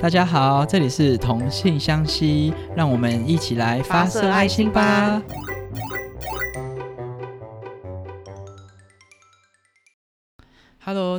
[0.00, 5.20] 大家好，这里是同性相吸，让我们一起来发射爱心吧。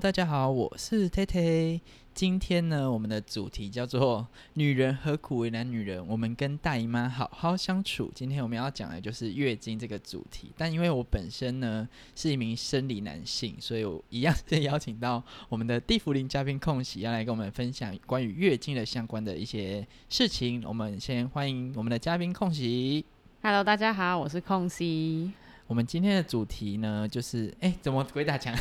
[0.10, 1.79] 大家好，我是 t t
[2.15, 8.12] 今天呢，我们的主题叫做“女人何苦为难女人”，我们跟大姨妈好好相处。
[8.15, 10.51] 今天我们要讲的就是月经这个主题。
[10.58, 20.64] 但因为我本身呢是一名生理男性，所以我一样是邀请到我们的地福林嘉宾空喜，要来跟我们分享关于月经的相关的一些事情。
[20.66, 23.05] 我们先欢迎我们的嘉宾空喜。
[23.44, 25.32] Hello，大家好，我是空喜。
[25.70, 28.55] 我们今天的主题呢，就是哎，怎么鬼打墙？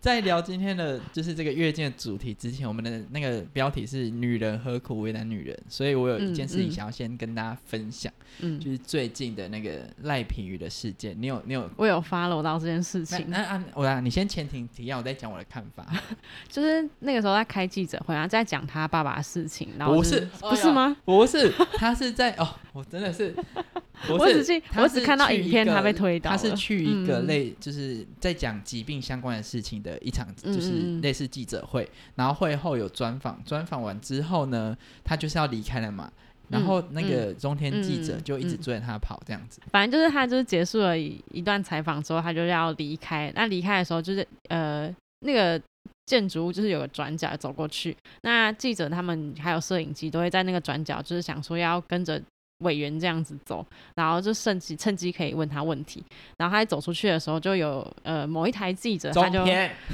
[0.00, 8.10] 在聊今天的就是这个月经的主题之前，我们的那个标题是“女人何苦为难女人”，所以我有一件事情想要先跟大家分享，
[8.40, 13.26] 嗯，就是最近的那个赖品瑜的事件，你有你有我有 follow 到这件事情。
[13.28, 15.86] 那啊，我啊，你先前庭提要，我再讲我的看法。
[16.48, 20.96] 就是那个时候在开记者会啊，在讲他爸爸的事情，然后不是不是吗？
[21.04, 23.34] 不是，他是在哦，我真的是。
[24.08, 26.30] 我只是我只看到影片，他被推倒。
[26.30, 31.86] 他是去一个类，就是在讲疾病相关的事情的一场，就是类似记者会。
[32.14, 36.10] 然后会后有专访，专访完之后呢，他就是要离开了嘛。
[36.48, 39.60] 然后那个中天记者就一直追着他跑，这样子。
[39.70, 43.30] 反正就是他就是结束了一一段采访之后，他就要离开。
[43.36, 44.90] 那离开的时候，就是呃
[45.20, 45.60] 那个
[46.06, 47.94] 建筑物就是有个转角走过去。
[48.22, 52.18] 那记者他们还有摄影机都会在那个转角，就是想说要跟着。
[52.60, 56.02] 委员这样子走，然后就趁机趁机可以问他问题。
[56.36, 59.44] 然后他走出去的时候，就有呃某一台记者，他就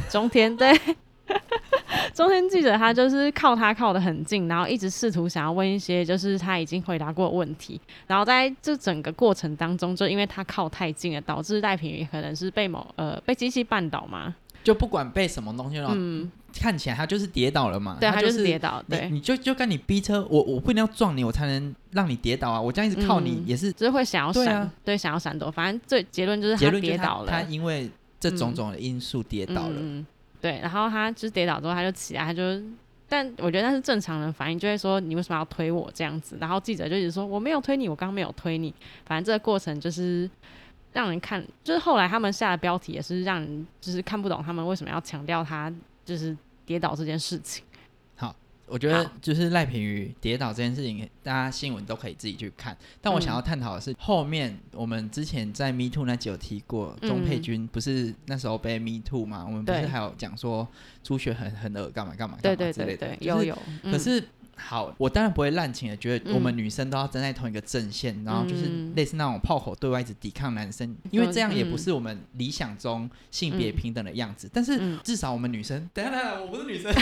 [0.09, 0.73] 中天对
[2.15, 7.81] 中天记者，他就是靠他靠得很近，然后一直试图想要问一些就是他已经回答过问题。
[8.07, 14.35] 然后在这整个过程当中，就因为他靠太近了，导致赖品妤可能是被某呃被机器绊倒嘛。
[14.63, 15.91] 就不管被什么东西了，
[16.61, 17.97] 看起来他就是跌倒了嘛。
[18.01, 18.83] 对，他就是跌倒。
[18.89, 22.61] 对，你就就跟你逼车，我我不一定要撞你，我才能让你跌倒啊！
[22.61, 25.51] 我这样一直靠你也是，就是会想要闪，对，想要闪躲。
[25.51, 27.31] 反正最结论就是他跌倒了。
[27.31, 29.77] 他因为这种种的因素跌倒了。
[29.77, 30.07] 嗯，
[30.41, 30.59] 对。
[30.61, 32.43] 然后他就是跌倒之后，他就起来，他就，
[33.09, 36.37] 但我觉得那是正常人反应，就会说你为什么要推我这样子？
[36.41, 38.75] 然后记者就一直说我没有推你，我刚刚没有推你。
[39.05, 40.29] 反正这个过程就是。
[40.93, 45.71] 让人看，就是后来他们下的标题也是让人就是看不懂，他们为什么要强调他
[46.07, 46.35] 就是
[46.67, 47.65] 跌倒这件事情。
[48.17, 48.35] 好，
[48.67, 52.77] 我觉得就是赖平瑜跌倒这件事情，大家新闻都可以自己去看。
[53.01, 59.45] 但我想要探讨的是，后面我们之前在 Me Too 那集有提过，钟佩君不是那时候被 Me Too 嘛？
[59.47, 60.69] 我们不是还有讲说
[61.03, 63.57] 朱雪很很恶干嘛干嘛干嘛之类的，有有。
[63.85, 64.23] 可是。
[64.57, 68.65] 好，我当然不会滥情的，觉得我们女生都要站在同一个阵线，然后就是
[68.97, 74.51] 类似那种炮口对外一直抵抗男生，因为这样也不是我们理想中性别平等的样子。
[74.53, 76.93] 但是至少我们女生，等下等下，我不是女生，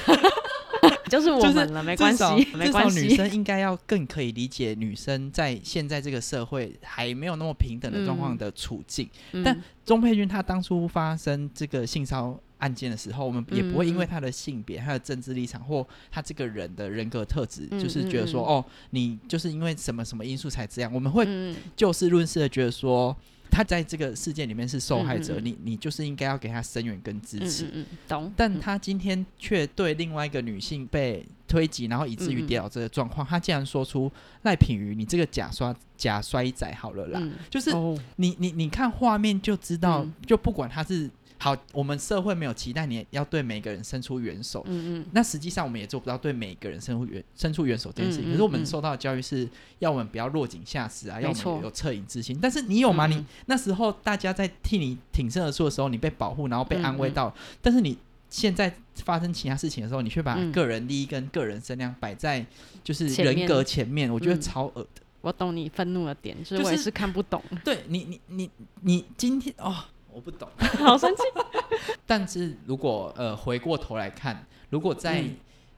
[1.08, 2.24] 就是我们了，没关系，
[2.56, 3.02] 没关系。
[3.06, 9.08] 女生应该要更可以理解女生在现在这个社会还没有那么平等的状况的处境。
[9.44, 20.90] 但钟佩君她当初发生这个性骚案件的时候，我们也不会因为他的性别、他的政治立场或他这个人的人格特质，就是觉得说，哦，你就是因为什么什么因素才这样。
[20.90, 23.14] 我们会就事论事的觉得说，
[23.50, 27.84] 他在这个事件里面是受害者，你你就是应该要给他声援跟支持。
[28.08, 28.32] 懂。
[28.34, 34.10] 但他今天却对另外一个女性被推挤，然后以至于跌倒这个状况，他竟然说出
[34.44, 37.70] 赖品瑜，你这个假摔假摔仔好了啦，就是
[38.16, 41.10] 你你你看画面就知道，就不管他是。
[41.38, 44.62] 好，我们社会没有期待你要对每个人伸出援手。
[44.66, 45.06] 嗯嗯。
[45.12, 48.30] 那实际上我们也做不到对每个人伸出援伸出援手这件事情。
[48.30, 49.46] 可是我们受到的教育是
[49.80, 52.38] 要我们不要落井下石啊，要我们有恻隐之心。
[52.40, 53.06] 但是你有吗？
[53.06, 57.34] 你那时候大家在替你挺身而出的时候，你被保护，然后被安慰到。
[57.60, 57.98] 但是你
[58.30, 58.74] 现在
[59.04, 62.46] 发生其他事情的时候，你却把个人利益跟个人声量摆在
[62.82, 65.02] 就是人格前面，我觉得超恶的。
[65.20, 67.42] 我懂你愤怒的点，就是我也是看不懂。
[67.64, 68.50] 对你，你，你，
[68.80, 69.84] 你今天哦。
[70.14, 70.48] 我不懂，
[70.78, 71.22] 好生气。
[72.06, 75.24] 但是如果呃回过头来看，如果在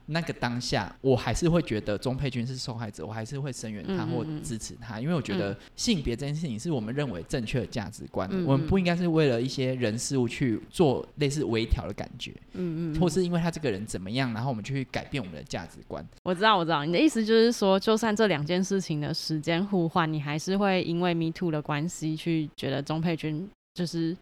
[0.09, 16.05] 那个当下，我还是会觉得钟佩君是受害者，我还是会声援他或支持他，因为我觉得性别这件事情是我们认为正确的价值观，我们不应该是为了一些人事物去做类似微调的感觉，嗯嗯，或是因为他这个人怎么样，然后我们去改变我们的价值观。
[16.23, 24.15] 我知道，我知道你的意思就是说，就算这两件事情的时间互换，你还是会因为 Me Too 的关系去觉得钟佩君就是。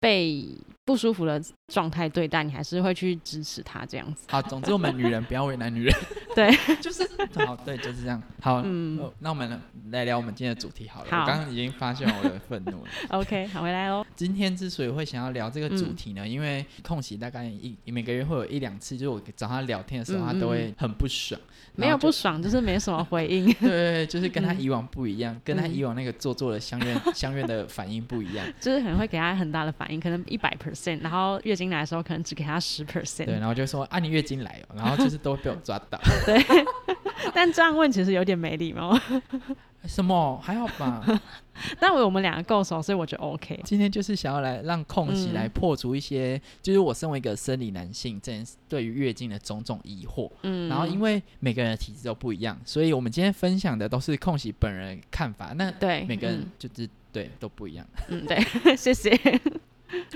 [0.00, 0.46] 被
[0.84, 4.26] 不舒服的状态对待，你还是会去支持他这样子。
[4.28, 5.94] 好，总之我们女人不要为难女人。
[6.38, 7.02] 对， 就是
[7.44, 8.22] 好，对，就是这样。
[8.40, 11.06] 好，嗯，那我们来聊我们今天的主题好了。
[11.10, 12.88] 我刚刚已经发现我的愤怒了。
[13.18, 14.06] OK，好，回来哦。
[14.14, 21.40] 今天之所以会想要聊这个主题呢，因为空隙大概一每个月会有一两次，就是我找他聊天的时候，他都会很不爽。
[21.74, 23.52] 没有不爽，就是没什么回应。
[23.58, 28.46] 对，就是跟他以往不一样，跟他以往那个做作的相怨相怨的反应不一样。
[28.60, 33.26] 就是可能会给他很大的反应，可能一百 percent，然后月经来的时候可能只给他十 percent。
[33.26, 35.98] 对，然后就说啊，你月经来哦，然后就是都会被我抓到。
[36.28, 36.44] 对，
[37.32, 38.98] 但这样问其实有点没礼貌。
[39.86, 41.02] 什么还好吧？
[41.78, 43.58] 但我我们两个够熟，所以我觉得 OK。
[43.64, 48.32] 今天就是想要来让空隙来破除一些，就是我身为一个生理男性，这
[48.68, 50.30] 对于月经的种种疑惑。
[50.42, 50.68] 嗯。
[50.68, 55.52] 然后因为每个人的体质都不一样，所以我们今天分享的都是空隙本人看法。
[55.56, 57.86] 那对每个人就是对都不一样。
[58.08, 59.16] 嗯，对，谢谢。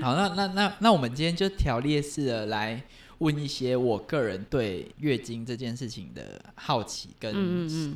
[0.03, 2.83] 好，那那那那我们今天就条列式的来
[3.23, 7.33] 问一些我个人对月经这件事情的好奇跟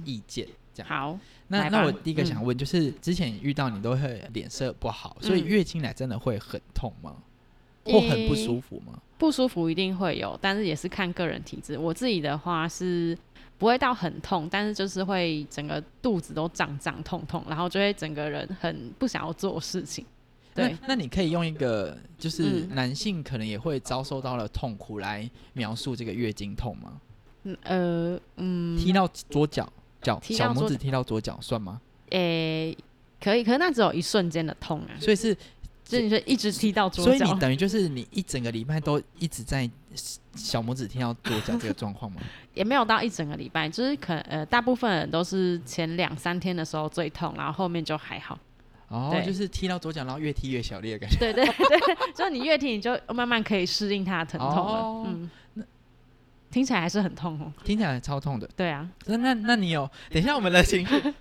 [0.05, 0.47] 意见。
[0.73, 1.19] 这样好。
[1.49, 7.17] 那那我第一个想问就是，之前遇到你都会脸色不好，所以月经来真的会很痛吗？
[7.85, 9.01] 或很不舒服吗？
[9.17, 11.79] 不舒服一定会有，但是也是看个人体质。
[11.79, 13.17] 我自己的话是
[13.59, 20.05] 不会到很痛，但是就是会整个肚子都胀胀痛痛，然后就会整个人很不想要做事情。
[20.57, 27.01] 对，那你可以用一个就是男性可能也会遭受到了痛苦来描述这个月经痛吗？
[27.45, 29.71] 嗯呃嗯，踢到左脚。
[30.03, 31.81] 脚小拇指踢到左脚算吗？
[32.11, 32.77] 诶，
[33.21, 34.95] 可以，可是那只有一瞬间的痛啊。
[35.01, 35.37] 所以是，
[35.85, 39.69] 就你说一直踢到左脚，所以你等于就是你一整个礼拜都一直在
[40.37, 42.21] 小拇指踢到左脚这个状况吗？
[42.55, 48.39] 也没有到一整个礼拜，就是可呃，大部分人都是前两三天的时候最痛，然后后面就还好。
[48.89, 51.19] 哦，就是踢到左脚，然后越踢越小力的感觉。
[51.19, 55.05] 对对对，就是 你越踢，你就慢慢可以适应它的疼痛了。
[55.07, 55.31] 嗯。
[55.55, 55.65] 那
[56.51, 58.49] 听起来还是很痛哦，听起来超痛的。
[58.57, 59.91] 对啊，那那那你有？
[60.11, 60.95] 等一下我们的情绪。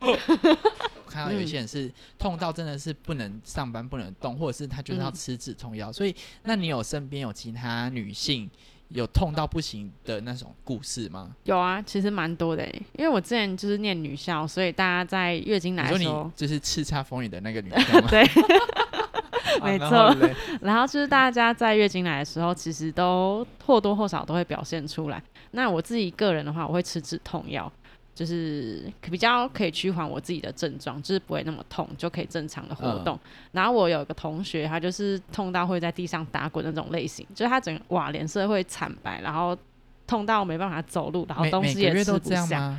[1.08, 5.90] 看到有一些人是痛到真的是不能上班、不能动，或者是他就是要吃止痛药。
[5.90, 6.14] 所以，
[6.44, 8.48] 那你有身边有其他女性
[8.88, 11.30] 有痛到不行的那种故事吗？
[11.44, 12.66] 有啊，其实蛮多的。
[12.96, 18.08] 因为我之前就是念女校，所以大家在月经来的时候，就是叱咤风云的那个女校吗？
[18.10, 18.24] 对。
[19.62, 20.14] 没错，
[20.60, 25.20] 然后就是大家在月经来的时候，其实都或多或少都会表现出来。
[25.52, 27.70] 那我自己个人的话，我会吃止痛药，
[28.18, 33.16] 就是比较可以趋缓我自己的症状，就是不会那么痛，就可以正常的活动。
[33.52, 39.56] 然后我有一个同学，他就是痛到会在地上打滚那种类型，就是他整个哇脸色会惨白，然后
[40.04, 42.76] 痛到没办法走路，然后东西也吃不下。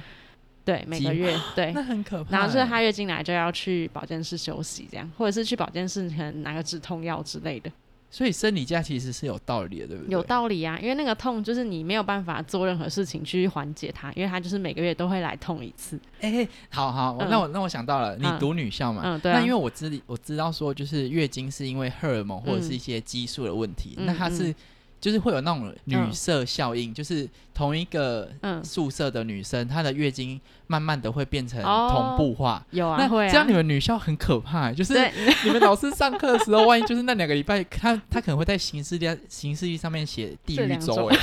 [0.65, 2.37] 对，每个月 对，那很可怕。
[2.37, 7.71] 然后是他月经来就要去保健室休息，这样，或者是去保健室可能拿个止痛药之类的。
[8.11, 10.11] 所以生理假其实是有道理的，对不对？
[10.11, 15.99] 有道理啊，因为那个痛就是你没有办法做任何事情去缓解它，因为它就是每个月都会来痛一次。
[16.21, 19.01] 哎，好好，那我那我想到了，你读女校嘛？
[19.05, 19.31] 嗯，对。
[19.31, 24.53] 那因为我知我知道说，就是月经是因为荷尔蒙或者是一些激素的问题，那它是。
[24.99, 28.29] 就是会有那种女色效应，就是同一个
[28.63, 32.65] 宿舍的女生，她的月经慢慢的会变成同步化。
[32.71, 34.93] 有啊，这样你们女校很可怕，就是
[35.45, 41.17] 你们老师上课的时候，万一就是那两个礼拜，她她可能会在形式历形式历上面写地狱周哎。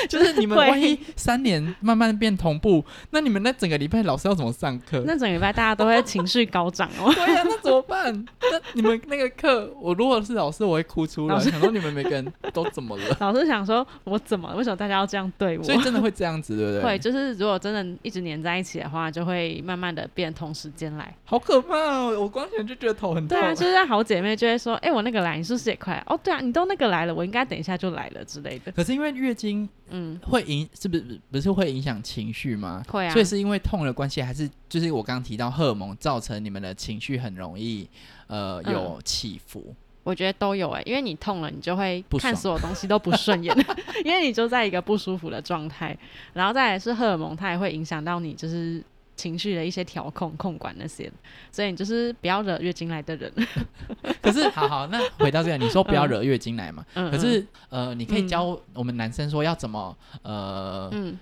[0.08, 5.02] 就是你们万一三年慢慢变同步，那你们那整个礼拜老师要怎么上课？
[5.06, 7.12] 那整个礼拜大家都会情绪高涨哦。
[7.14, 8.12] 对呀，那怎么办？
[8.40, 11.38] 那你们那个课，我如果是老师，我会哭出来。
[11.38, 13.16] 想说你们每个人都怎么了？
[13.20, 14.54] 老师想说，我怎么？
[14.54, 15.64] 为什么大家要这样对我？
[15.64, 16.82] 所以真的会这样子，对不对？
[16.82, 21.14] 会，就是如果真的一直黏在一起的话，就会慢慢的变同时间来。
[21.24, 22.20] 好可怕哦！
[22.20, 23.38] 我光想就觉得头很痛。
[23.38, 26.02] 对啊，就是好姐妹就会说，哎，我那个来，你是不是也快？
[26.06, 28.72] 哦，对啊，你都那个来了，我应该等一下就来了之类的。
[28.72, 29.68] 可是因为月经。
[29.90, 32.82] 嗯，会影是不是不是会影响情绪吗？
[32.88, 37.88] 会啊，所以是因为痛的关系，还是就是我刚刚提到荷尔蒙造成你们的情绪很容易
[38.26, 39.74] 呃有起伏？
[40.04, 43.54] 我觉得都有哎，因为你痛了，你就会看所有东西都不顺眼，
[44.04, 45.96] 因为你就在一个不舒服的状态，
[46.32, 48.82] 然后再来是荷尔蒙，它也会影响到你，就是。
[49.18, 51.12] 情绪的一些调控、控管那些，
[51.50, 53.30] 所以你就是不要惹月经来的人。
[54.22, 56.86] 可是，好好，那回到这个，你说不要惹月经来嘛？
[56.94, 57.10] 嗯。
[57.10, 61.18] 可是，呃，你可以教我们男生说要怎么，呃，嗯，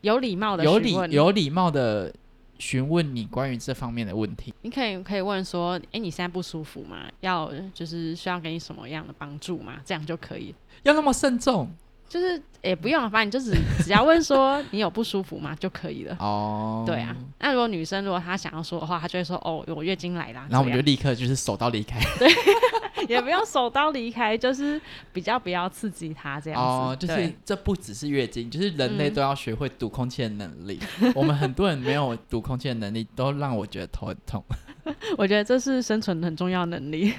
[0.00, 2.12] 有礼貌的、有礼、有礼貌的
[2.58, 4.52] 询问你关于这方面的问题。
[4.62, 7.08] 你可以可以问说，哎，你现在不舒服吗？
[7.20, 9.74] 要就是需要给你什么样的帮助吗？
[9.84, 10.52] 这样就可以。
[10.82, 11.70] 要那么慎重。
[12.08, 16.16] 就是也不用，反正你就只只要问说你有不舒服吗就可以了。
[16.20, 17.14] 哦，对啊。
[17.40, 20.46] 那如果女生如果她想要说的话，她就会说哦，我月经来啦。
[20.48, 22.00] 然后我们就立刻就是手刀离开。
[22.18, 22.30] 对，
[23.08, 24.80] 也不用手刀离开，就是
[25.12, 26.66] 比较不要刺激她这样子。
[26.66, 30.78] 哦，就是这不只是月经，就是人类都要学会读空气的能力。
[31.14, 34.42] 我们很多人没有读空气的能力，都让我觉得头很痛。
[35.18, 37.12] 我觉得这是生存很重要能力。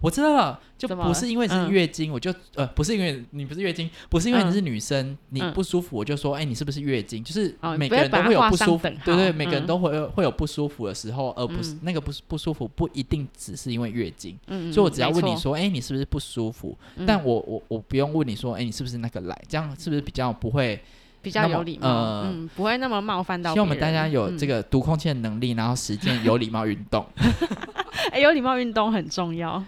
[0.00, 7.22] 我知道了，就不是因为是月经，我就呃，不是因为你不是月经，不是因为你是女生，你不舒服，我就说，哎，你是不是月经？
[7.22, 14.38] 就是每个人都会有不舒服，对对，每个人都会会有不舒服的时候，而不是那个不不舒服不一定只是因为月经，
[14.72, 16.76] 所以我只要问你说，哎，你是不是不舒服？
[17.06, 19.42] 但我我我不用问你说，哎，你是不是那个来？
[19.48, 20.80] 这样是不是比较不会
[21.22, 22.22] 比较有礼貌？
[22.24, 23.52] 嗯，不会那么冒犯到。
[23.52, 27.04] 希望我们大家有这个读空气的能力，然后实践有礼貌运动。
[28.12, 29.62] 哎，有礼貌运动很重要。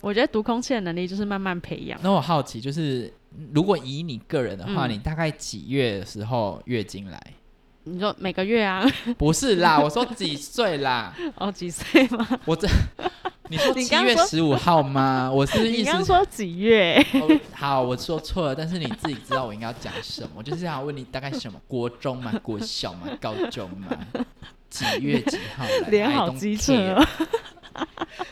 [0.00, 1.98] 我觉得读空气的能力就是慢慢培养。
[2.02, 3.12] 那我好奇，就是
[3.52, 7.20] 如果以你个人的话，你大概几月的时候月经来？
[7.84, 8.84] 你说每个月啊？
[9.16, 11.14] 不是啦，我说几岁啦？
[11.36, 12.28] 哦，几岁吗？
[12.44, 12.68] 我这
[13.48, 15.30] 你说七月十五号吗？
[15.32, 17.04] 我是意思说几月？
[17.52, 20.28] 好，我说错了，但是你自己知道我应该要讲什么。
[20.36, 21.60] 我就是想问你，大概什么？
[21.68, 22.32] 国中嘛？
[22.42, 23.08] 国小嘛？
[23.20, 23.96] 高中嘛？
[24.68, 25.88] 几月几号来？
[25.88, 27.00] 脸好机车。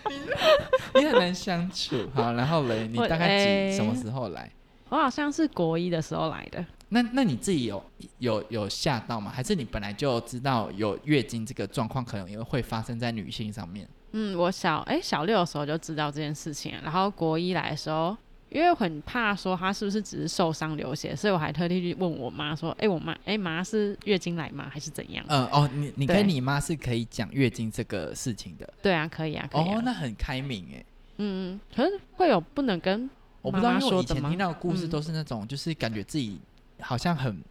[0.08, 0.20] 你
[1.00, 4.50] 你很难相处，好，然后嘞，你大概几什么时候来？
[4.88, 6.64] 我好像是国一的时候来的。
[6.90, 7.82] 那那你自己有
[8.18, 9.30] 有有吓到吗？
[9.34, 13.88] 还是你本来就知道有月经这个状况可能也会发生在女性上面？
[14.12, 18.16] 嗯，我小哎小六的时候就知道这件事情，然后国一来的时候。
[18.54, 24.68] 因为很怕说他是不是只是受伤流血，所以我还特地去问我妈说：“哎，我妈，哎妈是月经来吗？
[24.70, 28.72] 还是怎样？”嗯哦，你你跟你妈是可以讲月经这个事情的。
[28.80, 29.60] 对啊，可以啊，可以。
[29.60, 30.84] 哦，那很开明哎。
[31.16, 33.10] 嗯嗯，可是会有不能跟
[33.42, 36.38] 我不知道，因为以前听到的故事都是那种，就是感觉自己
[36.78, 37.42] 好像很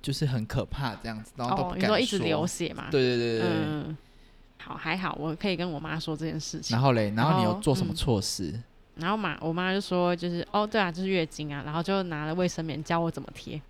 [0.00, 2.00] 就是很可怕这样子，然后都不敢说。
[2.00, 2.88] 一直流血嘛？
[2.90, 3.48] 对对对对。
[3.66, 3.96] 嗯，
[4.56, 6.74] 好还好，我可以跟我妈说这件事情。
[6.74, 8.58] 然后嘞，然后你有做什么措施？
[8.96, 13.60] 然后嘛，我妈就说，就是哦，对啊，就是月经啊，然后就拿了卫生棉教我怎么贴。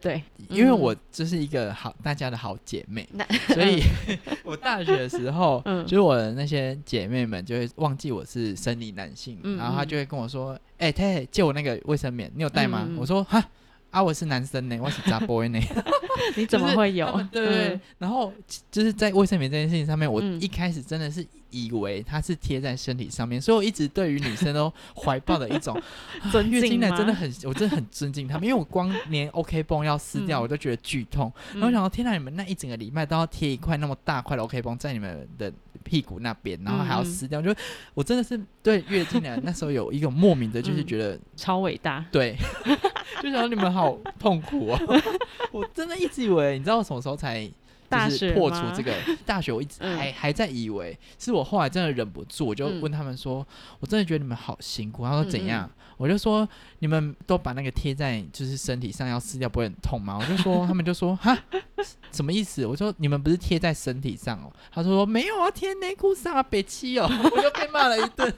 [0.00, 3.08] 对，因为我就是一个好大家的好姐妹，
[3.54, 3.80] 所以
[4.42, 13.40] 我大学的时候，就是我的那些姐妹们就会忘记我是生理男性，然后她就会跟我说：“哎，太借我那个卫生棉，你有带吗？”我说：“哈。”
[13.92, 15.60] 啊，我是男生呢，我是杂 boy 呢，
[16.34, 17.06] 你怎么会有？
[17.30, 18.32] 对对，然后
[18.70, 25.78] 就是在卫生棉这件事情上面，我一开始真的是以为它是贴在身体上面，所以我一直对于女生都怀抱的一种
[26.32, 31.30] 尊敬来真的很，我真的很尊敬他们，因为我光连 OK 绷要撕掉，我都觉得剧痛。
[31.52, 35.52] 然后想到，天哪，你们那一整个礼拜都要贴一块那么大块的 OK 绷在你们的
[35.84, 37.54] 屁股那边，然后还要撕掉，就
[37.92, 42.34] 我真的是对月经来 那时候有一种莫名的，就是觉得超伟大，对。
[43.22, 44.80] 就想你们好痛苦啊！
[45.52, 47.44] 我真的一直以为，你知道我什么时候才
[47.90, 48.92] 就是破除这个
[49.26, 49.52] 大学？
[49.52, 53.46] 我一直还还在以为，是我后来真的忍不住，我就问他们说
[53.80, 56.48] ：“我真的觉得你们好辛苦。”他说：“怎样？”我就说
[56.80, 61.38] ：“你们都把那个贴在就是身体上要撕掉，不会很痛吗？”我就说， 他们就说：“哈，
[62.10, 68.34] 什么意思？”我说：“你们不是贴在身体上哦？”他说：“没有啊，贴内裤上啊，北七哦。”我就被骂了一顿。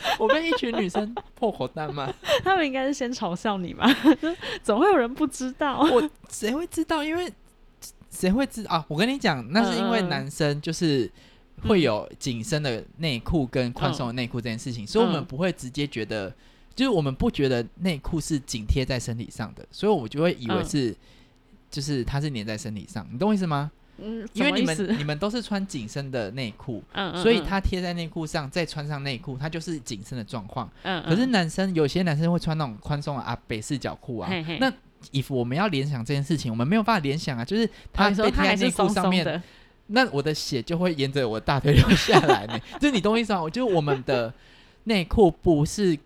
[0.18, 2.12] 我被一群女生破口大骂，
[2.44, 3.88] 他们应该是先嘲笑你吧？
[4.62, 7.02] 总会有人不知道，我谁会知道？
[7.02, 7.32] 因为
[8.10, 8.84] 谁会知啊？
[8.88, 11.10] 我跟你讲，那是因为男生就是
[11.64, 16.32] 会有紧身的内裤跟宽松的内裤这件事情，所以我们不会直接觉得，
[16.74, 20.94] 就是我们不觉得内裤是紧贴在身体上的，所以我就会以为是，
[21.70, 23.70] 就是它是粘在身体上，你懂我意思吗？
[24.00, 30.70] 嗯，因为你们你们都是穿紧身的内裤， 嗯所以它贴在内裤上，再穿上内裤，它就是紧身的状况。
[30.82, 34.72] 嗯可是男生有些男生会穿那种宽松的啊北四角裤啊，那
[35.10, 39.42] 衣服我们要联想这件事情，我们没有办法联想啊，就是他被贴在内裤上面，
[39.88, 42.58] 那我的血就会沿着我大腿流下来呢。
[42.80, 43.48] 就是你懂我意思吗？
[43.50, 44.32] 就我们的
[44.84, 45.98] 内裤不是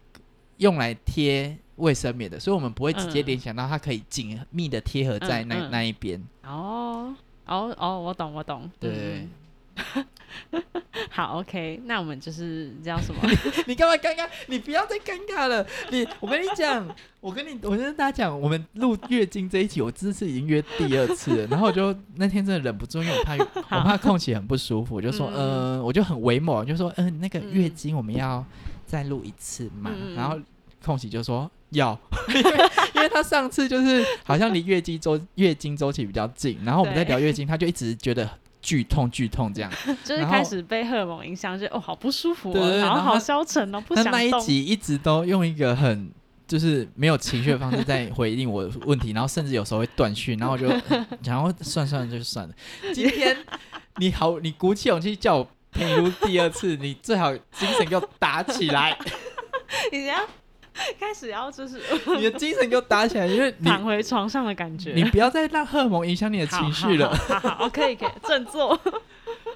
[0.59, 6.23] 用来贴卫生棉的，所以我们不会直接联想到它可以紧密的贴合在那那一边。
[6.45, 7.15] 哦。
[7.47, 9.27] 哦哦，我懂我懂，对，
[11.11, 13.21] 好，OK，那我们就是叫什么？
[13.67, 14.29] 你干嘛尴尬？
[14.47, 15.67] 你不要再尴尬了。
[15.91, 16.87] 你，我跟你讲，
[17.21, 21.47] 我跟你，我跟大家讲，我们录月经这一集，我这次已经约第二次了。
[21.51, 23.37] 然后我就那天真的忍不住，因为我怕
[23.77, 28.45] 我怕空气很不舒服，我就说，嗯，我就很唯某，就说，嗯，那个月经我们要
[28.87, 29.91] 再录一次嘛。
[30.15, 30.39] 然后
[30.85, 31.51] 空气就说。
[31.73, 31.99] 要，
[32.29, 32.51] 因 为
[32.95, 38.29] 因为他上次就是好像离月经周月经周期比较近，然后我们在聊月经，他就一直觉得
[38.61, 39.71] 剧痛剧痛这样，
[40.05, 46.11] 就是开始被荷尔蒙影响，就哦好不舒服，然后好消沉哦，不想那一集一直都用一个很
[46.47, 50.69] 就是没有情绪的方式在回应我的问题，然后甚至有时候会断讯，然后我就
[51.25, 52.55] 然后算算就算了。
[52.93, 53.37] 今天
[53.97, 55.49] 你好，你鼓起勇气叫我。
[55.75, 58.95] 平如第二次，你最好精神给我打起来。
[59.91, 60.17] 你要
[60.99, 61.81] 开始要就是
[62.17, 64.93] 你的精神给我打起来，因为 躺回床上的感觉。
[64.95, 67.15] 你不要再让荷尔蒙影响你的情绪了。
[67.15, 68.79] 好，好，可以，可以振作。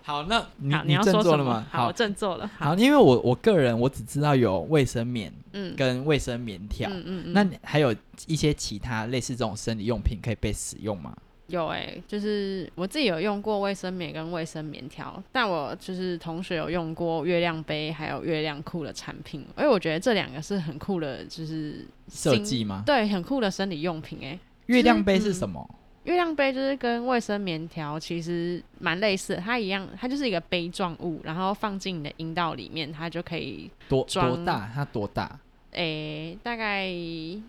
[0.03, 1.67] 好，那你你要振作了吗？
[1.71, 2.49] 好，振作了。
[2.59, 7.33] 好，因为我我个人我只知道有卫生棉，嗯，跟卫生棉条，嗯嗯嗯。
[7.33, 7.95] 那还有
[8.27, 11.13] 一些其他类似这种生理用品可以被使用吗？
[11.49, 22.83] 有哎，就是我自己有用过卫生棉跟卫生棉条，但我就是同学有用过月亮杯还有月亮裤的产品，因为我觉得这两个是很酷的，就是设计吗？
[22.85, 24.39] 对，很酷的生理用品哎。
[24.67, 25.69] 月亮杯是什么？
[26.03, 34.71] 月亮杯就是跟卫生棉条其实蛮类似，它一样，它就是一个杯状物，然后放进你的阴道里面，它就可以多多大？
[34.75, 35.39] 它多大？
[35.77, 36.91] 诶，大概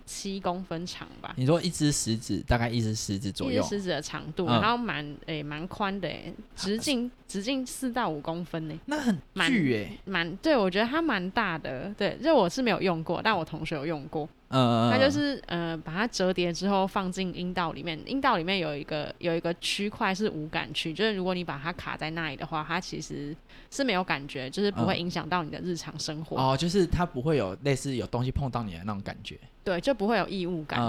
[0.05, 1.33] 七公分长吧。
[1.37, 3.61] 你说一只食指，大概一只食指左右。
[3.61, 8.77] 一只食指的长度，然后蛮诶蛮宽的诶，直径直径四到五公分呢。
[8.85, 9.17] 那很
[9.47, 11.93] 巨诶，蛮对，我觉得它蛮大的。
[11.97, 14.27] 对，就我是没有用过，但我同学有用过。
[14.49, 23.35] 嗯，它就是呃，把它折叠之后放进阴道里面，阴道里面有一个有一个区块是无感区，就是如果你把它卡在那里的话，它其实
[23.69, 26.37] 是没有感觉，就是不会影响到你的日常生活。
[26.37, 29.37] 哦，就是它不会有类似有东西碰到你的那种感觉。
[29.65, 30.79] 对，就不会有异物感。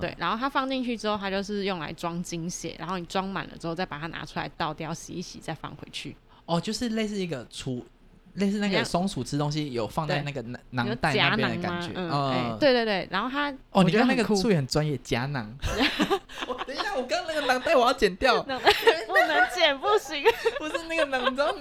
[0.00, 6.16] 对，然后它放进去之后，它就是用来装精血，然后你装满了之后再把它拿出来倒掉洗一洗再放回去。
[6.46, 7.86] 哦，就是类似一个储。
[8.34, 15.56] 类似那个松鼠吃东西有放在那个囊囊袋那边的感觉，嗯，对对对，然后它哦，你看那个术语很专业，夹囊。
[16.48, 20.24] 我等一下，我刚刚那个囊袋我要剪掉， 不能剪，不行，
[20.58, 21.54] 不是那个囊囊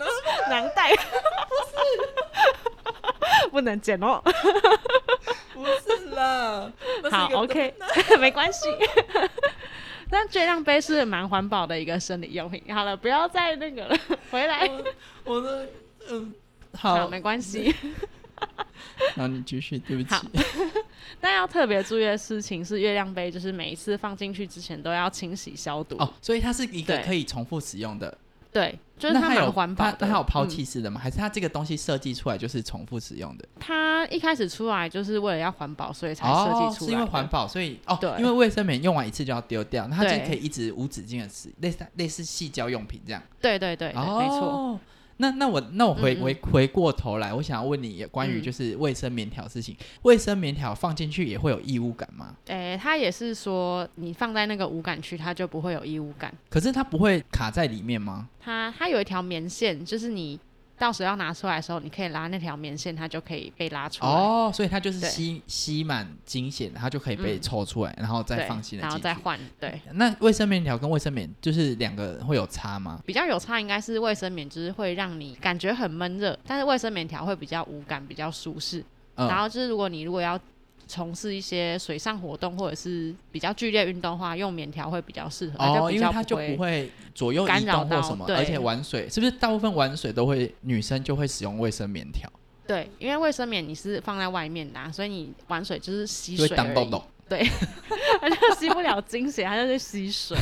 [0.50, 4.20] 囊袋，不是，不能剪哦，
[5.53, 6.72] 不是啦，
[7.12, 7.74] 好，OK，
[8.20, 8.68] 没关系。
[10.10, 12.63] 但月亮杯是蛮环保的一个生理用品。
[12.74, 13.98] 好了，不要再那个了，
[14.32, 14.70] 回来，
[15.24, 15.68] 我的
[16.10, 16.34] 嗯。
[16.74, 17.74] 好，没关系。
[19.15, 20.15] 那你继续，对不起。
[21.22, 26.13] 但要特别注意的事情是，月亮杯就是每一次放进去之前都要清洗消毒哦。
[26.22, 28.18] 所以它是一个可以重复使用的。
[28.51, 29.86] 对，就是它有环保。
[29.86, 31.00] 那它有抛弃式的吗？
[31.01, 33.48] 还是它这个东西设计出来就是重复使用的？
[33.60, 36.88] 它一开始出来就是为了要环保，所以才设计出来。
[36.88, 43.24] 是因为环保，所以哦，对，因为卫生棉用完一次就要丢掉，那它就可以一直无止境的使，类似类似细胶用品这样。
[43.41, 44.80] 对对对，没错。
[45.17, 52.36] 那那我那我回回回过头来，我想要问你关于就是卫生棉条事情，卫生棉条放进去也会有异物感吗？
[52.47, 56.34] 诶，它也是说你放在那个无感区，它就不会有异物感。
[56.49, 58.28] 可是它不会卡在里面吗？
[58.39, 60.39] 它它有一条棉线，就是你。
[60.78, 64.12] 到时候要拿出来的时候，你可以拉那条棉线，它就可以被拉出来。
[64.12, 69.40] 哦，所以它就是吸吸满精血，它就可以被抽出来，然后再放新的然后再换。
[69.60, 69.80] 对。
[69.94, 73.00] 那卫生棉条跟卫生棉就是两个会有差吗？
[73.06, 78.84] 比较有差应该是卫生棉，就是会让你感觉很闷热，但是卫生棉条会比较无感，比较舒适。
[79.16, 80.40] 然后就是如果你如果要。
[80.88, 85.56] 从事一些水上活动或者是比较剧烈运动的话，用棉条会比较适合。
[85.63, 92.30] 哦，因为它就不会左右干扰到什么，而且玩水是不是大部分玩水都会女生就会使用卫生棉条？
[92.65, 96.48] 对，因为卫生棉你是放在外面的，所以你玩水就是吸水。
[97.30, 97.43] 对，
[98.22, 100.38] 它就吸不了精血，它就是吸水。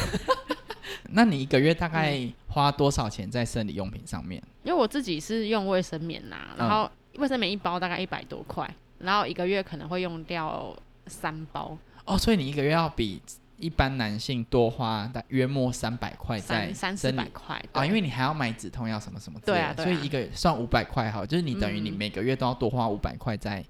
[1.13, 4.41] 那你一个月大概花多少钱在生理用品上面？
[4.63, 8.69] 因为我自己是用卫生棉呐，然后卫生棉一包大概一百多块。
[9.03, 10.75] 然后一个月可能会用掉
[11.07, 11.77] 三包。
[12.05, 13.21] 哦，所以你一个月要比
[13.57, 23.63] 一般男性多花大约莫三百块在三四百块啊，因为你还要买止痛药什么什么，对啊，所以一个算五百块哈，就是你等于你每个月都要多花五百块在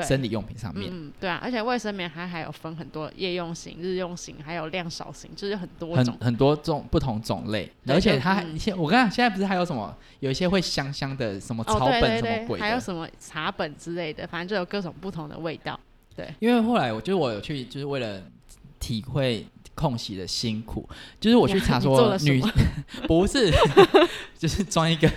[0.00, 15.78] 生理用品上面，嗯，对啊，而且卫生棉它还有分很多夜用型、日用型，还有量少型，就是很多很很多种不同种类，而且它现我刚刚现在不是还有什么有一些会香香的什么草本什么鬼，还有什么茶本之类的，反正就有各种不同的味道。
[16.14, 18.22] 对，因为后来我就是我有去，就是为了
[18.78, 20.88] 体会空隙的辛苦，
[21.20, 22.42] 就是我去查说女
[23.06, 23.50] 不是，
[24.38, 25.08] 就是装一个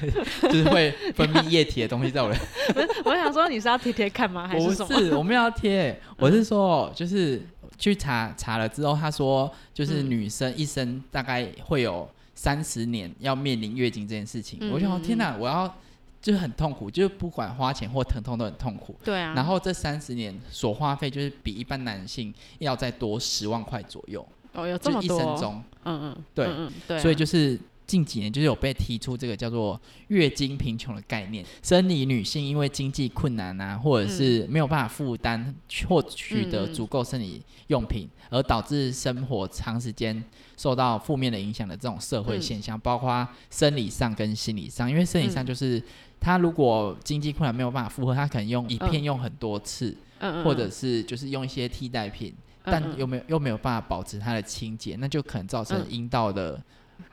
[0.43, 2.35] 就是会分泌液体的东西在我的。
[2.73, 4.47] 不是，我想说你是要贴贴看吗？
[4.47, 4.87] 还是什么？
[4.87, 5.99] 不是，我们要贴。
[6.17, 7.41] 我是说，就是
[7.77, 14.71] 去查查了之后，他说就是女生一生大概会有三十年要面临月经这件事情。
[14.71, 15.73] 我就说天哪，我要。
[16.21, 18.95] 就是很痛苦，就是不管花钱或疼痛都很痛苦。
[19.03, 19.33] 对啊。
[19.35, 24.27] 然后这三十年所花费就是比一般男性要再多十万块左右。
[24.55, 25.19] 哦，有这么多。
[25.19, 25.63] 一生中。
[25.83, 26.23] 嗯嗯。
[26.33, 26.45] 对。
[26.47, 26.99] 嗯对。
[26.99, 35.53] 所以就是近几年就是有被提出这个叫做月经贫穷的概念，生理女性因为经济困难啊，或者是没有办法负担
[35.87, 40.23] 或取得足够生理用品，而导致生活长时间
[40.57, 44.89] 受到负面的影响的这种社会现象，包括生理上跟心理上。
[44.89, 45.79] 因为生理上就是
[46.19, 49.95] 他如果经济困难没有办法负荷，他可能用一片用很多次，
[50.43, 52.33] 或者是就是用一些替代品，
[52.65, 56.61] 但又没有又没有办法保持它的清洁，那就可能造成阴道的。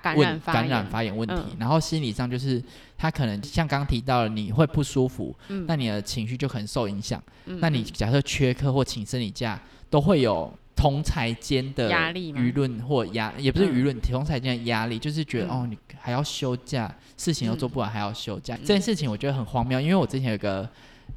[0.01, 2.63] 感染感染发炎问题，然后心理上就是
[2.97, 5.37] 他可能像刚提到了你会不舒服，
[5.67, 7.21] 那你的情绪就很受影响。
[7.45, 9.61] 那你假设缺课或请生理假，
[9.91, 19.81] 都会有同才间的压力、舆论或压，也不是舆论，同才间的压力，就是觉得哦，你还要休假，事情又做不完还要休假，这件事情我觉得很荒谬。
[19.81, 20.69] 因为我之前有个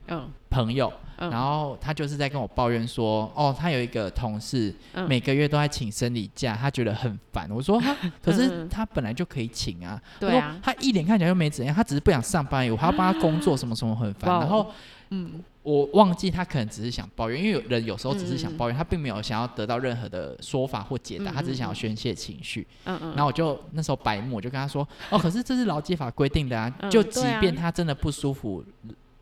[0.07, 0.27] 嗯。
[0.49, 0.91] 朋友。
[1.17, 4.73] 然后他就是在跟我抱怨说，哦，他有一个同事
[5.08, 7.49] 每个月都在请生理假，他觉得很烦。
[7.49, 7.82] 我说，
[8.21, 10.01] 可是他本来就可以请啊。
[10.19, 10.58] 对啊。
[10.62, 14.39] 他一脸看起来又没怎样， 他只是不想上班，我还要帮他工作，什么什么很烦。
[14.39, 14.71] 然后，
[15.10, 22.65] 嗯，我忘记他可能只是想抱怨，因为有人有时候只是想抱怨，他并没有想要得到任何的说法或解答，他只是想要宣泄情绪。
[22.86, 23.10] 嗯嗯。
[23.12, 28.63] 然后我就那时候白目，我就跟他说，哦，可是这是劳基法规定的啊，就即便他真的不舒服，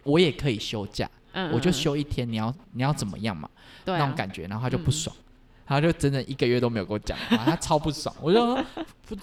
[0.03, 1.09] 我也可以休假。
[1.51, 3.49] 我就休一天，你要你要怎么样嘛？
[3.85, 5.15] 那种感觉，然后他就不爽，
[5.65, 8.15] 他就整整一个月都没有跟我讲话，他超不爽。
[8.21, 8.63] 我就说
[9.07, 9.15] 不，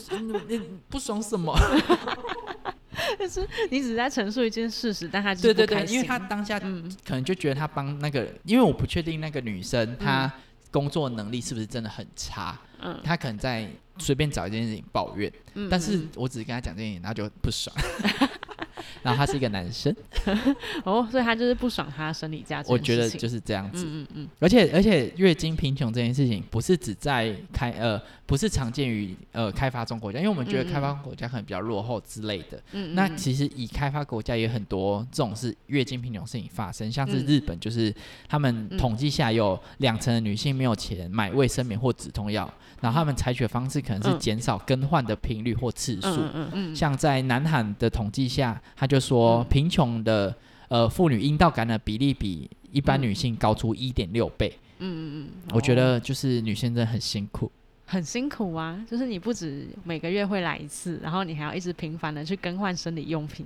[0.48, 1.56] 你不爽什么？
[3.18, 10.30] 但是你只是在陈述一件事实，但他对对对，因为他当下可能就觉得他帮那个，因为我不确定那个女生她
[10.70, 13.68] 工作能力是不是真的很差，嗯，她可能在
[13.98, 15.32] 随便找一件事情抱怨，
[15.70, 17.74] 但是我只是跟他讲这件事情，他就不爽。
[19.02, 19.94] 然后他是一个男生，
[20.84, 22.70] 哦，所以他就是不爽他生理价值。
[22.70, 24.28] 我觉得就是这样子，嗯嗯嗯。
[24.38, 32.60] 而且而且月经贫穷这件事情，不是只在开呃，不是常见于呃开发中国家，因为我们觉得开发国家可能比较落后之类的。
[32.72, 32.94] 嗯。
[32.94, 37.94] 那其实以开发国家也很多这种是月经贫穷事情发生，像是日本就是
[38.28, 42.52] 他们统计下有两成的女性没有钱买卫生棉或止痛药。
[42.80, 46.08] 然后他们采取的方式可能是减少更换的频率或次数。
[46.08, 46.76] 嗯嗯嗯。
[46.76, 50.34] 像在南韩的统计下，他就说贫穷的
[50.68, 54.52] 呃妇女阴道感染比例比一般女性高出一点六倍。
[54.78, 55.28] 嗯嗯嗯。
[55.52, 57.50] 我觉得就是女性真的很辛苦。
[57.86, 58.80] 很辛苦啊！
[58.88, 63.44] 就是你不止每个月会来一次，然后你还要一直频繁的去更换生理用品。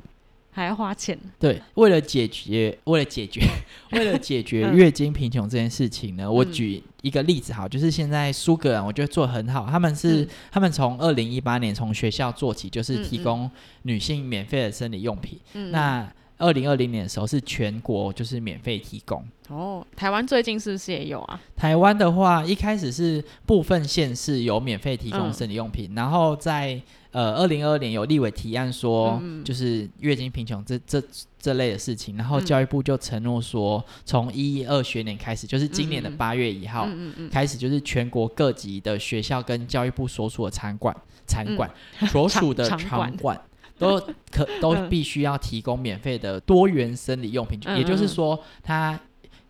[0.55, 1.19] 还要花钱。
[1.39, 3.43] 对，为了解决，为了解决，
[3.93, 9.67] 为了解决月经贫穷这件事情呢，我举一个例子，好，就是现在苏格兰，我觉得做很好。
[9.69, 13.51] 他们是，他们从二零一八年从学校做起，就是提供
[13.83, 15.39] 女性免费的生理用品。
[15.73, 19.25] 那二零二零年的时候是全国就是免费提供。
[19.49, 21.41] 哦，台湾最近是不是也有啊？
[21.57, 26.81] 台湾的话，一开始是部分县市有免费提供生理用品，然后在。
[27.15, 31.01] 呃，二零二二年有立委提案说，就是月经贫穷这这
[31.39, 36.89] 这类的事情，然后教育部就承诺说，从一二学年开始，就是今年的八月一号
[37.31, 40.93] 开始，就是全国各级的学校跟教育部所属的场馆、
[41.25, 41.71] 场馆
[42.09, 43.41] 所属的场馆
[43.79, 48.99] 都 可都必须要提供免费的多元生理用品，也就是说，它。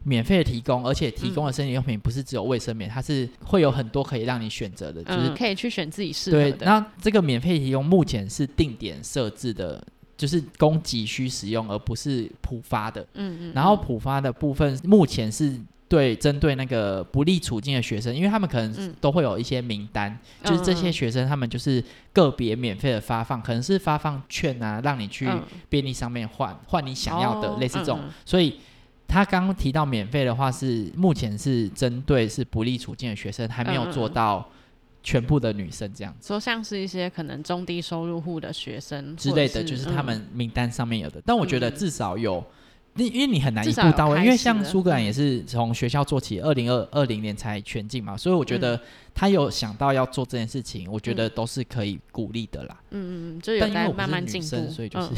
[0.07, 6.53] 免费的提供，而且提供的生理用品不是只有卫生棉，它是会有很多可以让你选择的，就是可以去选自己适合的。
[6.53, 9.83] 对，那这个免费提供目前是定点设置的，
[10.15, 13.01] 就是供急需使用，而不是普发的。
[13.15, 13.53] 嗯嗯。
[13.55, 25.29] 然后普发的部分目前是对针对那个不利处境的学生，因为他们可能都会有一些名单，就是这些学生他们就是个别免费的发放，可能是发放券啊，让你去
[25.68, 28.59] 便利上面换换你想要的，类似这种，所以。
[29.07, 34.49] 他刚刚提到免费的话，是目前是针对是不利处境的学生，还没有做到
[35.03, 36.27] 全部的女生这样子。
[36.27, 41.23] 说像是一些可能中低收入户的学生之类的，就是他们名单上面有的。
[41.25, 42.44] 但我觉得至少有，
[42.96, 48.80] 因因为你很难一步到位，因为像苏格兰也是从学校做起，二零二二零年才全进嘛，所以我觉得
[49.14, 52.76] 他有想到要做这件事情，我觉得都是可以鼓励的啦。
[52.90, 55.09] 嗯嗯嗯，就有在慢慢进步，所以就是。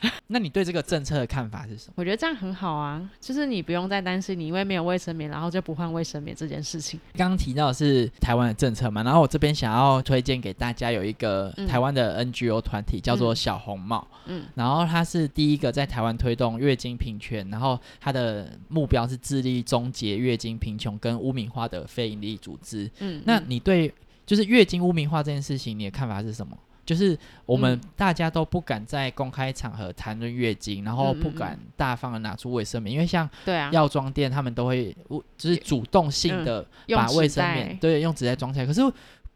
[0.28, 1.94] 那你对这个政策的看法是什么？
[1.96, 6.98] 我觉得这样很好啊，就是你不用再担心你因为没有卫生棉，然后就不换卫生棉这件事情。
[7.14, 22.90] 刚刚提到的是台湾的政策嘛，然后我这边想要推荐给大家有一个台湾的 NGO 团体叫做小红帽，嗯，然后它是第一个在台湾推动月经平权，然后它的目标是致力终结月经贫穷跟污名化的非营利组织。
[22.98, 23.92] 嗯，那你对
[24.26, 26.56] 就是月经污名化这件事情，你的看法是什么？
[26.86, 33.28] 就是我们大家都不敢在公开场合谈论月经，然后不敢大方的拿出卫生棉，因为像
[33.72, 34.96] 药妆店他们都会，
[35.36, 38.64] 就是主动性的把卫生棉对用纸袋装起来。
[38.64, 38.80] 可是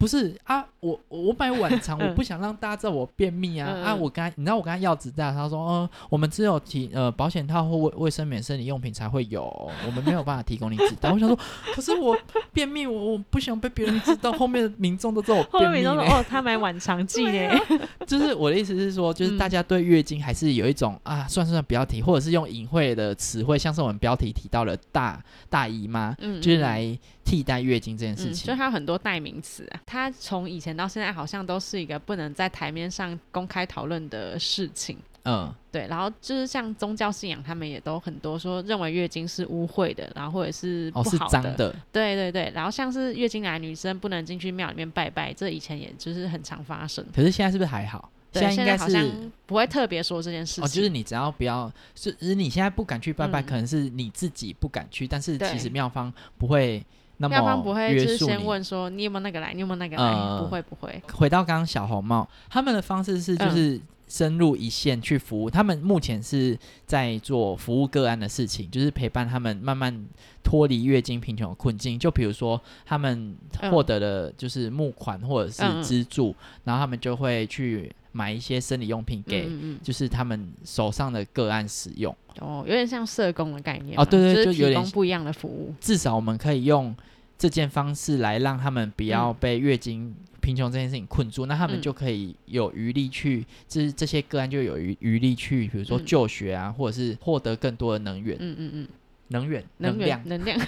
[0.01, 3.95] 不是啊，我我买晚餐， 我不想让大家知道我便秘啊啊！
[3.95, 9.43] 我跟他，你知道我跟他要纸袋，他说，嗯，我们只有提呃保险套或卫卫生棉生理用品才会有，
[9.87, 11.13] 我们没有办法提供你纸袋。
[11.13, 11.39] 我想说，
[11.75, 12.17] 可是我
[12.51, 17.51] 便秘，我我不想被别人知道，后面的民众都知道我便秘哦，他买晚肠剂呢？
[18.07, 26.99] 就是我的意思是说，就是大家对月经还是有一种啊，算算不要提，或者是用隐晦的词汇，像是我们标题提到了大大姨妈，嗯，就是来。
[27.23, 29.79] 替代月经这件事情，就它有很多代名词啊。
[29.91, 34.97] 它从以前到现在，好像都是一个不能在台面上公开讨论的事情。
[35.25, 35.85] 嗯，对。
[35.89, 41.75] 然后就是像宗教信仰，他们也都很多说认为月经是污秽的，然后或者是不好的。
[41.91, 42.53] 对对对。
[42.55, 47.05] 然后像是月经来女生不能进去庙里面拜拜，这以前也就是很常发生。
[47.13, 48.09] 可是现在是不是还好？
[48.33, 49.11] 现在应该是
[49.45, 50.65] 不会特别说这件事情。
[50.65, 56.81] 哦，就是你只要不要，是你现在不敢去拜拜，可能是你自己不敢去，但是其实庙方不会。
[57.29, 60.39] 妙方不会就是先问说你有没有那个来，你有没有那个来？
[60.39, 61.03] 不会不会。
[61.13, 63.81] 回到刚刚小红帽，他们的方式是就是
[64.11, 65.49] 深入一线去服务。
[65.49, 70.05] 他们目前是在做服务个案的事情，就是陪伴他们慢慢
[70.43, 71.99] 脱离月经贫穷的困境。
[71.99, 73.37] 就比如说他们
[73.71, 79.49] 获得了就是募款或者是资助，然后他们就会去买一些生理用品给，
[79.83, 82.15] 就是他们手上的个案使用。
[82.41, 85.73] 哦，有点像社工的概念哦，对对，就有点不一样的服务。
[85.81, 86.95] 至少我们可以用。
[87.39, 98.89] 这件方式来让他们不要被月经贫穷这件事情困住，那他们就可以有余力去，这这些个案就有余余力去，比如说就学啊，或者是获得更多的能源，嗯嗯嗯，
[99.29, 100.59] 能源能量能量，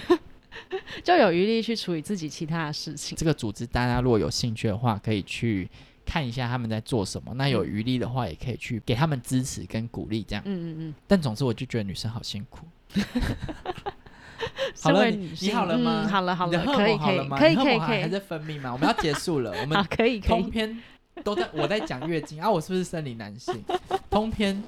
[1.03, 3.17] 就有余力去处理自己其他的事情。
[3.17, 5.69] 这个组织大家如果有兴趣的话，可以去
[6.05, 7.33] 看一下他们在做什么。
[7.35, 10.43] 那有余力的话，也可以去给他们支持跟鼓励，这样。
[10.45, 10.95] 嗯嗯嗯。
[11.07, 12.67] 但总之，我就觉得女生好辛苦。
[14.81, 16.07] 好了，你好了吗？
[16.09, 18.71] 好了好了，可以可以可以可以可以，还在分泌吗？
[18.73, 20.81] 我们要结束了，我们可以通篇
[21.23, 23.63] 都在我在讲月经啊，我是不是生理男性？
[24.09, 24.61] 通篇，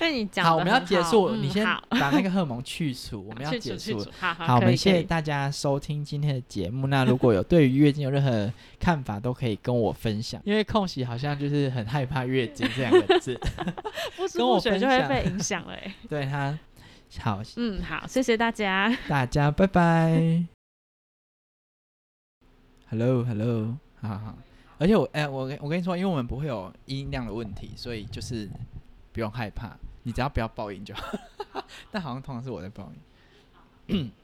[0.00, 4.04] 那你讲好，我们要结束，你先把那个荷尔蒙去除， 我们要结束。
[4.18, 6.86] 好，我们谢谢大家收听今天的节目。
[6.86, 10.40] 那如果有对于月经有任何看法，都可以跟我分享。
[10.44, 13.38] 因为空喜好像就是很害怕月经这两个字，
[14.34, 15.74] 跟我分享就会被影响了。
[16.08, 16.58] 对他。
[17.18, 20.44] 好，嗯，好，谢谢大家， 大家拜拜。
[22.88, 24.38] Hello，Hello，好好好，
[24.78, 28.48] 而且我，哎，我跟我跟你说，因为我们不会有音量的问题，所以就是
[29.12, 31.18] 不用害怕，你只要不要爆音就好。
[31.90, 32.90] 但好像通常是我在爆
[33.88, 34.10] 音。